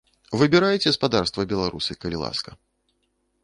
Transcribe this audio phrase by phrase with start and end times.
[0.41, 2.59] Выбірайце, спадарства беларусы, калі ласка.